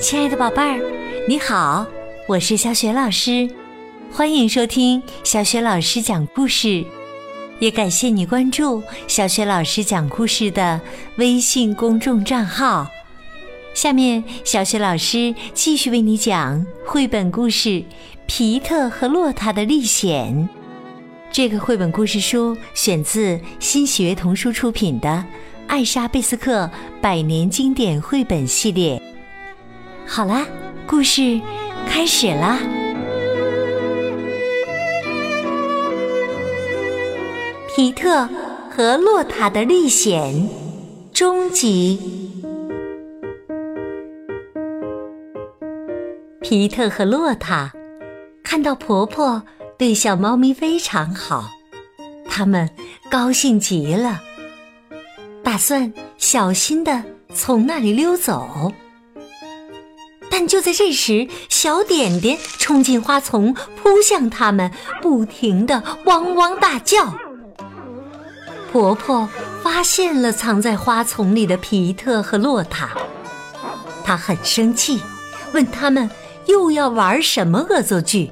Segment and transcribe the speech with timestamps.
[0.00, 0.80] 亲爱的宝贝儿，
[1.26, 1.84] 你好，
[2.28, 3.50] 我是小雪老师，
[4.12, 6.84] 欢迎收听小雪老师讲故事，
[7.58, 10.80] 也感谢你关注小雪老师讲故事的
[11.16, 12.86] 微信公众账号。
[13.74, 17.68] 下面，小雪老师继续为你讲绘本故事
[18.26, 20.32] 《皮特和洛塔的历险》。
[21.32, 25.08] 这个绘本故事书选自新喜悦童书出品的
[25.66, 26.70] 《艾莎贝斯克
[27.00, 28.96] 百年经典绘本系列》。
[30.10, 30.46] 好啦，
[30.86, 31.38] 故事
[31.86, 32.58] 开始啦！
[37.68, 38.26] 皮特
[38.70, 40.48] 和洛塔的历险
[41.12, 42.00] 终极。
[46.40, 47.70] 皮特和洛塔
[48.42, 49.42] 看到婆婆
[49.76, 51.50] 对小猫咪非常好，
[52.28, 52.68] 他们
[53.10, 54.22] 高兴极了，
[55.44, 58.72] 打算小心的从那里溜走。
[60.40, 64.70] 但就在这时，小点点冲进花丛，扑向他们，
[65.02, 67.12] 不停的汪汪大叫。
[68.70, 69.28] 婆婆
[69.64, 72.90] 发现了藏在花丛里的皮特和洛塔，
[74.04, 75.02] 她很生气，
[75.50, 76.08] 问他们
[76.46, 78.30] 又要玩什么恶作剧。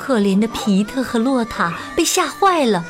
[0.00, 2.84] 可怜的皮特和洛塔被吓坏了，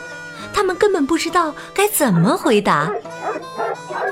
[0.55, 2.91] 他们根本不知道该怎么回答。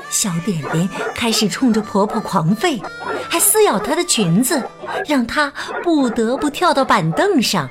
[0.09, 2.81] 小点点开始冲着婆婆狂吠，
[3.29, 4.61] 还撕咬她的裙子，
[5.07, 5.51] 让她
[5.83, 7.69] 不得不跳到板凳上。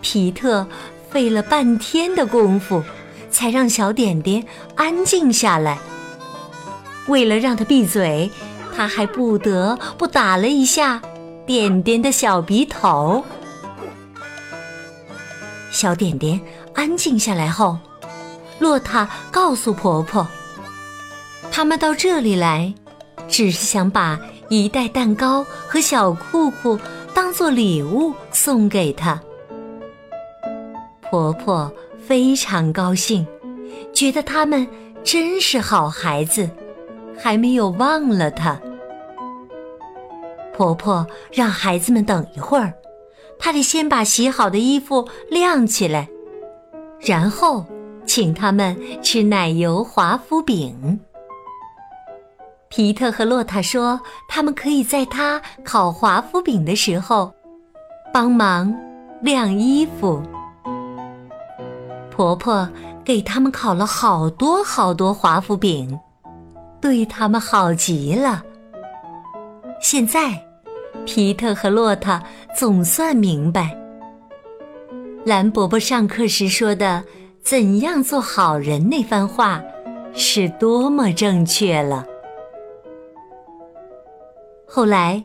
[0.00, 0.66] 皮特
[1.10, 2.82] 费了半天的功夫，
[3.30, 4.44] 才让小点点
[4.74, 5.78] 安静下来。
[7.06, 8.30] 为了让她闭嘴，
[8.76, 11.00] 他还不得不打了一下
[11.46, 13.24] 点点的小鼻头。
[15.70, 16.40] 小点点
[16.74, 17.78] 安静下来后，
[18.58, 20.26] 洛塔告诉婆婆。
[21.56, 22.74] 他们到这里来，
[23.28, 26.76] 只是想把一袋蛋糕和小裤裤
[27.14, 29.22] 当做礼物送给她。
[31.02, 31.72] 婆婆
[32.04, 33.24] 非常高兴，
[33.92, 34.66] 觉得他们
[35.04, 36.50] 真是好孩子，
[37.16, 38.60] 还没有忘了她。
[40.56, 42.74] 婆婆让孩子们等一会儿，
[43.38, 46.08] 她得先把洗好的衣服晾起来，
[46.98, 47.64] 然后
[48.04, 50.98] 请他们吃奶油华夫饼。
[52.76, 57.32] 皮特和洛塔说：“他们可以在他烤华夫饼的时候
[58.12, 58.74] 帮忙
[59.22, 60.20] 晾衣服。”
[62.10, 62.68] 婆婆
[63.04, 65.96] 给他们烤了好多好多华夫饼，
[66.80, 68.42] 对他们好极了。
[69.80, 70.44] 现在，
[71.06, 72.20] 皮特和洛塔
[72.56, 73.72] 总算明白，
[75.24, 77.04] 蓝伯伯上课时说的
[77.40, 79.62] “怎样做好人”那番话
[80.12, 82.04] 是多么正确了。
[84.76, 85.22] 后来，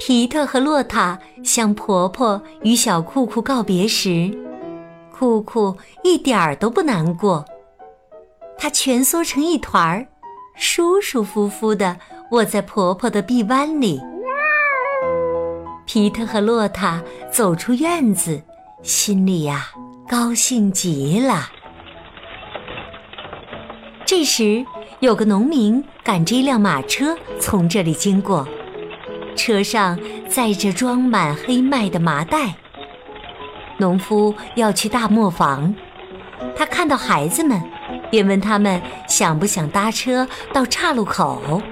[0.00, 4.36] 皮特和洛塔向婆婆与小酷酷告别时，
[5.12, 7.44] 酷酷一点儿都不难过。
[8.58, 10.04] 他蜷缩成一团儿，
[10.56, 11.96] 舒舒服服地
[12.32, 14.00] 卧在婆婆的臂弯里。
[15.86, 18.42] 皮特和洛塔走出院子，
[18.82, 19.68] 心里呀
[20.08, 21.48] 高兴极了。
[24.04, 24.66] 这时，
[24.98, 28.44] 有个农民赶着一辆马车从这里经过。
[29.40, 32.56] 车上载着装满黑麦的麻袋。
[33.78, 35.74] 农夫要去大磨坊，
[36.54, 37.58] 他看到孩子们，
[38.10, 41.62] 便问他们想不想搭车到岔路口。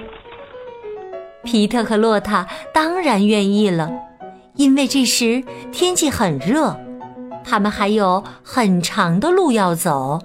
[1.43, 3.91] 皮特和洛塔当然愿意了，
[4.55, 6.75] 因为这时天气很热，
[7.45, 10.19] 他们还有很长的路要走，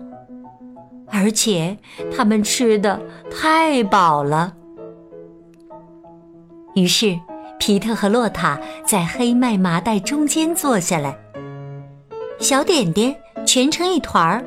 [1.09, 1.77] 而且
[2.17, 2.99] 他们吃的
[3.31, 4.55] 太饱了。
[6.75, 7.21] 于是。
[7.67, 11.17] 皮特和洛塔在黑麦麻袋中间坐下来，
[12.39, 13.17] 小点点
[13.47, 14.45] 蜷成一团儿，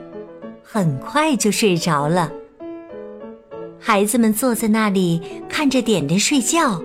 [0.62, 2.32] 很快就睡着了。
[3.80, 5.20] 孩子们坐在那里
[5.50, 6.80] 看着点点睡觉，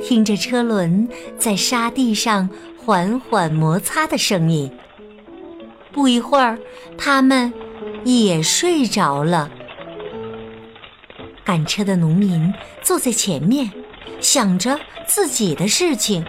[0.00, 2.48] 听着车轮在沙地上
[2.78, 4.70] 缓缓摩擦的声音。
[5.90, 6.56] 不一会儿，
[6.96, 7.52] 他们
[8.04, 9.50] 也睡着了。
[11.44, 13.68] 赶车的农民坐在前面，
[14.20, 14.78] 想着。
[15.08, 16.26] 自己的事情，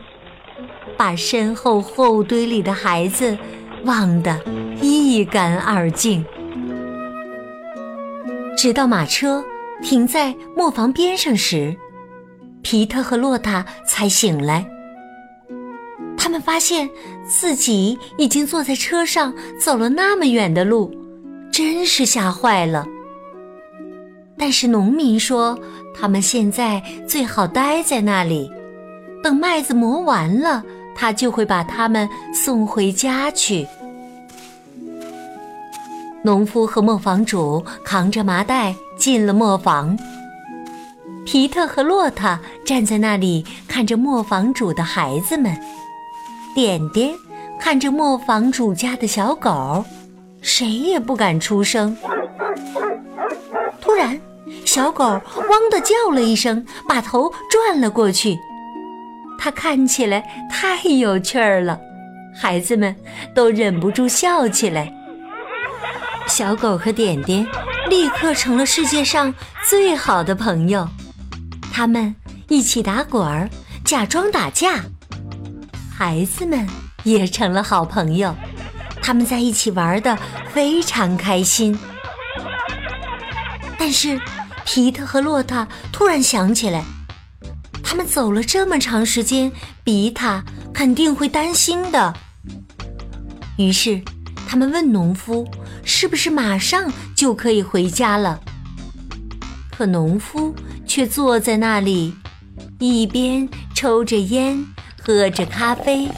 [0.95, 3.35] 把身后后堆里的孩子
[3.85, 4.39] 忘得
[4.79, 6.23] 一干二净。
[8.55, 9.43] 直到马车
[9.81, 11.75] 停在磨坊边上时，
[12.61, 14.63] 皮特和洛塔才醒来。
[16.15, 16.87] 他们发现
[17.27, 20.93] 自己已经坐在车上走了那么远的路，
[21.51, 22.85] 真是吓坏了。
[24.37, 25.57] 但是农民说，
[25.99, 28.51] 他们现在最好待在那里，
[29.23, 30.63] 等麦子磨完了，
[30.95, 33.67] 他就会把他们送回家去。
[36.23, 39.97] 农夫和磨坊主扛着麻袋进了磨坊。
[41.25, 45.57] 皮特和洛塔站在那里看着磨坊主的孩子们，
[46.53, 47.13] 点点
[47.59, 49.83] 看着磨坊主家的小狗，
[50.41, 51.95] 谁也不敢出声。
[54.65, 58.37] 小狗汪的叫了一声，把头转了过去。
[59.39, 61.79] 它看起来太有趣儿了，
[62.35, 62.95] 孩子们
[63.35, 64.91] 都忍不住笑起来。
[66.27, 67.45] 小狗和点点
[67.89, 69.33] 立刻成了世界上
[69.69, 70.87] 最好的朋友，
[71.71, 72.13] 他们
[72.49, 73.49] 一起打滚儿，
[73.85, 74.83] 假装打架。
[75.97, 76.67] 孩子们
[77.03, 78.35] 也成了好朋友，
[79.01, 80.17] 他们在一起玩的
[80.53, 81.77] 非常开心。
[83.77, 84.19] 但是，
[84.65, 86.83] 皮特和洛塔突然想起来，
[87.83, 89.51] 他们走了这么长时间，
[89.83, 90.43] 比塔
[90.73, 92.13] 肯定会担心的。
[93.57, 94.01] 于是，
[94.47, 95.47] 他们问农夫。
[95.89, 98.41] 是不是马上就可以回家了？
[99.71, 100.53] 可农夫
[100.85, 102.13] 却坐在那里，
[102.77, 104.65] 一边抽着烟，
[105.01, 106.09] 喝着咖啡，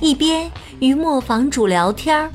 [0.00, 0.50] 一边
[0.80, 2.30] 与磨坊主聊天儿。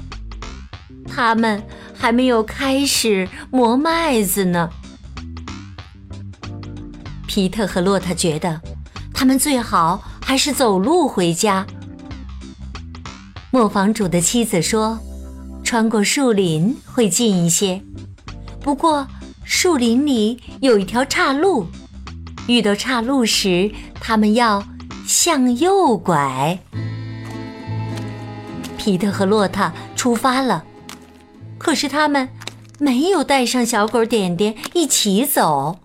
[1.08, 1.64] 他们
[1.98, 4.70] 还没有开始磨麦子呢。
[7.26, 8.62] 皮特和洛特觉得，
[9.14, 11.66] 他们最好还是走路回家。
[13.52, 15.00] 磨坊主的妻子说。
[15.64, 17.82] 穿过树林会近一些，
[18.62, 19.06] 不过
[19.44, 21.68] 树林里有一条岔路，
[22.48, 24.64] 遇到岔路时，他们要
[25.06, 26.58] 向右拐。
[28.78, 30.64] 皮特和洛塔出发了，
[31.58, 32.30] 可是他们
[32.80, 35.80] 没有带上小狗点点一起走，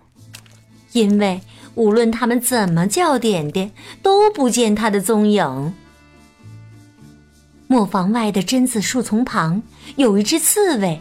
[0.91, 1.41] 因为
[1.75, 3.71] 无论他们怎么叫点点，
[4.01, 5.73] 都不见它的踪影。
[7.67, 9.63] 磨坊外的榛子树丛旁
[9.95, 10.99] 有一只刺猬。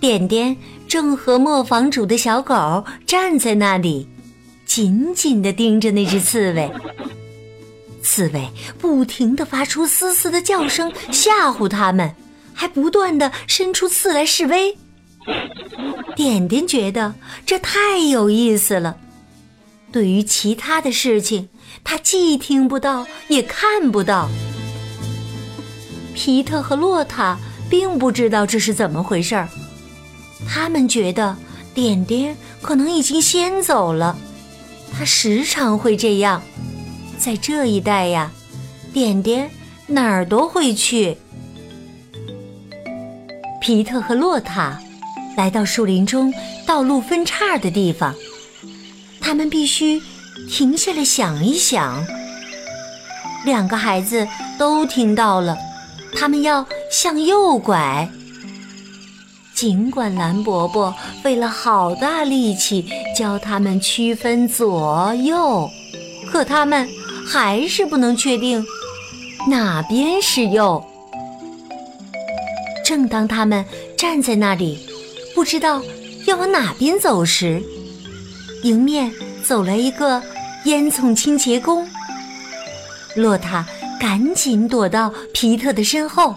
[0.00, 0.56] 点点
[0.88, 4.08] 正和磨坊主的小狗站在那里，
[4.64, 6.72] 紧紧地盯着那只刺猬。
[8.02, 8.48] 刺猬
[8.80, 12.12] 不停地发出嘶嘶的叫声，吓唬他们，
[12.54, 14.76] 还不断地伸出刺来示威。
[16.16, 17.14] 点点觉得
[17.46, 18.96] 这太有意思了。
[19.90, 21.48] 对于其他的事情，
[21.84, 24.28] 他既听不到，也看不到。
[26.14, 27.38] 皮特和洛塔
[27.70, 29.48] 并不知道这是怎么回事儿，
[30.48, 31.36] 他们觉得
[31.74, 34.16] 点点可能已经先走了。
[34.92, 36.42] 他时常会这样，
[37.18, 38.30] 在这一带呀，
[38.92, 39.50] 点点
[39.86, 41.16] 哪儿都会去。
[43.62, 44.76] 皮特和洛塔
[45.36, 46.34] 来到树林中
[46.66, 48.12] 道路分叉的地方，
[49.20, 50.02] 他们必须
[50.50, 52.04] 停下来想一想。
[53.44, 54.26] 两个孩子
[54.58, 55.56] 都听到了。
[56.14, 58.10] 他们要向右拐，
[59.54, 60.92] 尽管蓝伯伯
[61.22, 62.84] 费了好大力气
[63.16, 65.70] 教他们区分左右，
[66.30, 66.86] 可他们
[67.26, 68.62] 还是不能确定
[69.48, 70.84] 哪边是右。
[72.92, 73.64] 正当他们
[73.96, 74.78] 站在那里，
[75.34, 75.82] 不知道
[76.26, 77.62] 要往哪边走时，
[78.64, 79.10] 迎面
[79.42, 80.22] 走来一个
[80.66, 81.88] 烟囱清洁工，
[83.16, 83.66] 洛塔。
[83.98, 86.34] 赶紧躲到皮特的身后，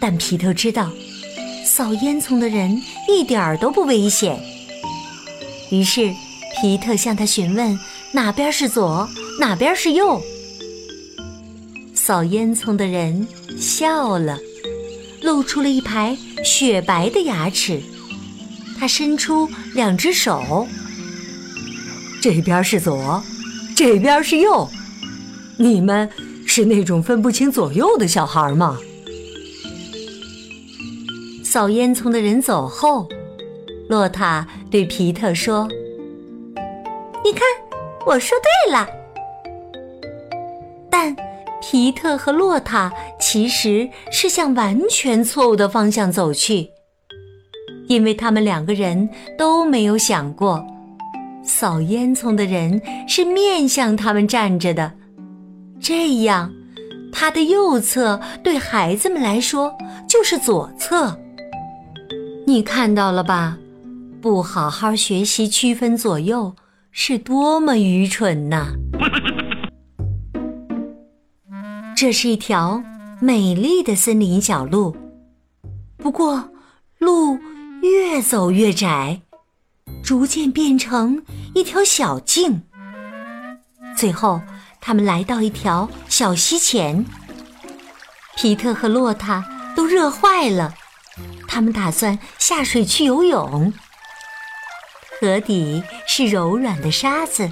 [0.00, 0.90] 但皮特知道
[1.62, 4.40] 扫烟囱的人一点儿都不危险。
[5.70, 6.10] 于是
[6.62, 7.78] 皮特向他询问
[8.12, 9.06] 哪边是左，
[9.38, 10.18] 哪边是右。
[11.92, 13.28] 扫烟囱的人
[13.60, 14.38] 笑了，
[15.28, 17.82] 露出了一排雪白的牙齿。
[18.78, 20.66] 他伸出两只手，
[22.22, 23.22] 这边是左，
[23.76, 24.66] 这边是右，
[25.58, 26.08] 你们。
[26.50, 28.78] 是那种分不清左右的小孩吗？
[31.44, 33.06] 扫烟囱的人走后，
[33.90, 35.68] 洛塔对皮特说
[37.22, 37.42] ：“你看，
[38.06, 38.88] 我说对了。”
[40.90, 41.14] 但
[41.60, 46.68] 皮特和洛塔其实是向完全错误的方向走去，
[47.88, 50.64] 因为他们两个人都没有想过，
[51.42, 54.92] 扫烟囱的人是面向他们站着的。
[55.80, 56.52] 这样，
[57.12, 59.76] 他的右侧对孩子们来说
[60.08, 61.18] 就是左侧。
[62.46, 63.58] 你看到了吧？
[64.20, 66.56] 不好好学习区分左右，
[66.90, 68.72] 是多么愚蠢呐！
[72.00, 72.80] 这是一条
[73.20, 74.96] 美丽的森林小路，
[75.96, 76.48] 不过
[76.98, 77.40] 路
[77.82, 79.20] 越走越窄，
[80.04, 81.24] 逐渐变成
[81.56, 82.62] 一条小径。
[83.96, 84.40] 最后，
[84.80, 87.04] 他们来到一条小溪前。
[88.36, 90.72] 皮特和洛塔都热坏了，
[91.48, 93.72] 他们打算下水去游泳。
[95.20, 97.50] 河底是柔软的沙子，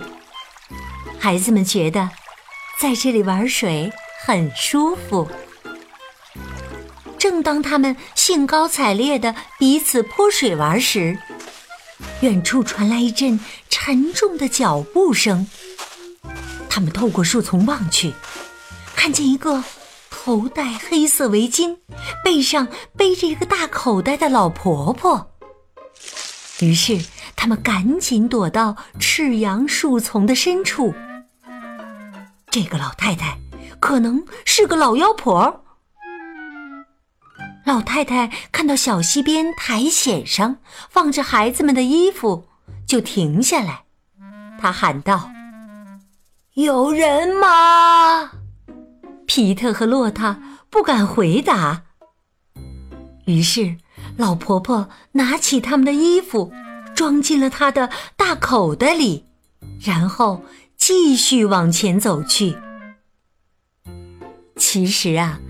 [1.18, 2.08] 孩子们觉得
[2.80, 3.90] 在这里玩水
[4.25, 5.28] 很舒服。
[7.18, 11.18] 正当他们兴高采烈地彼此泼水玩时，
[12.20, 15.46] 远处传来一阵沉重的脚步声。
[16.68, 18.12] 他们透过树丛望去，
[18.94, 19.64] 看见一个
[20.11, 21.78] 头戴黑色围巾、
[22.23, 25.32] 背上背着一个大口袋的老婆婆。
[26.61, 26.99] 于是，
[27.35, 30.94] 他们赶紧躲到赤杨树丛的深处。
[32.50, 33.38] 这个老太太
[33.80, 35.64] 可能是个老妖婆。
[37.64, 42.47] 老太太看到小溪边苔藓上放着孩子们的衣服，
[42.87, 43.83] 就停下来。
[44.59, 45.30] 她喊道
[46.54, 48.30] ：“有人吗？”
[49.26, 50.40] 皮特和洛塔
[50.71, 51.83] 不敢回答。
[53.25, 53.76] 于是，
[54.16, 56.52] 老婆婆拿起他们的衣服，
[56.95, 59.25] 装进了她的大口袋里，
[59.80, 60.45] 然后
[60.76, 62.56] 继续往前走去。
[64.56, 65.40] 其实啊。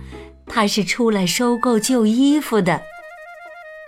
[0.48, 2.80] 他是出来收购旧衣服的。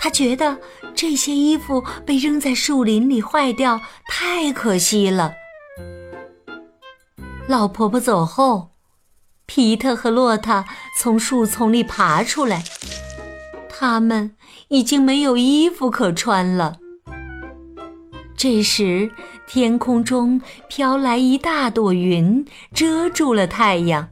[0.01, 0.59] 他觉得
[0.93, 5.35] 这些衣服被扔在树林里坏掉，太可惜了。
[7.47, 8.73] 老婆婆走后，
[9.47, 10.65] 皮特和洛塔
[10.99, 12.65] 从树丛里爬出来，
[13.69, 14.35] 他们
[14.69, 16.79] 已经没有衣服可穿了。
[18.37, 19.11] 这时，
[19.47, 22.45] 天空中飘来一大朵云，
[22.75, 24.09] 遮住了太阳。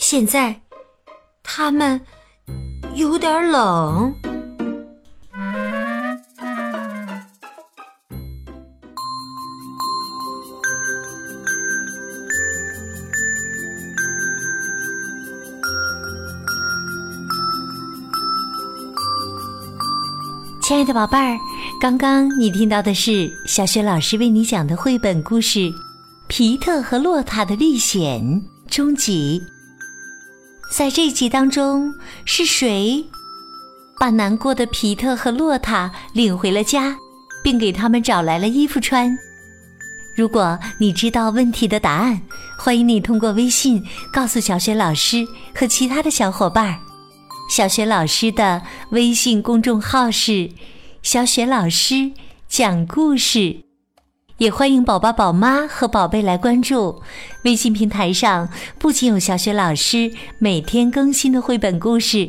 [0.00, 0.58] 现在，
[1.42, 2.00] 他们
[2.94, 4.12] 有点冷。
[20.62, 21.38] 亲爱的宝贝儿，
[21.80, 25.58] 刚刚你听到的是小雪老师为你讲的绘本故事
[26.26, 28.20] 《皮特和洛塔的历险》
[28.66, 29.40] 终极。
[30.70, 31.92] 在这集当中，
[32.24, 33.04] 是谁
[33.98, 36.96] 把难过的皮特和洛塔领回了家，
[37.42, 39.14] 并给他们找来了衣服穿？
[40.16, 42.22] 如果你知道问题的答案，
[42.56, 46.78] 欢迎你通过微信告诉小雪老师和其他的小伙伴。
[47.50, 48.62] 小雪老师的
[48.92, 50.48] 微信公众号是
[51.02, 52.12] “小雪老师
[52.48, 53.64] 讲故事”。
[54.40, 57.02] 也欢迎宝宝、宝妈和宝贝来关注
[57.44, 62.26] 微信平台上，不仅有小雪老师每天更新的绘本故事，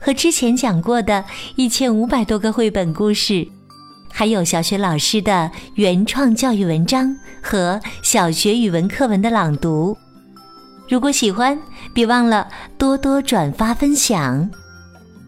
[0.00, 3.46] 和之前讲过的一千五百多个绘本故事，
[4.10, 9.96] 还有小雪老师的原创教育文章和小学语文课文的朗读。
[10.88, 11.56] 如果喜欢，
[11.94, 14.50] 别忘了多多转发分享。